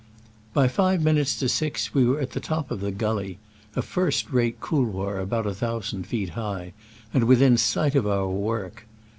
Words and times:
By 0.55 0.67
five 0.67 1.03
minutes 1.03 1.37
to 1.37 1.47
six 1.47 1.93
we 1.93 2.03
were 2.05 2.19
at 2.19 2.31
the 2.31 2.39
top 2.39 2.71
of 2.71 2.81
the 2.81 2.89
gully 2.89 3.37
(a 3.75 3.83
first 3.83 4.31
rate 4.31 4.59
couloir 4.59 5.19
about 5.19 5.45
one 5.45 5.53
thousand 5.53 6.07
feet 6.07 6.29
high), 6.29 6.73
and 7.13 7.25
within 7.25 7.55
sight 7.55 7.93
of 7.93 8.07
our 8.07 8.27
work. 8.27 8.87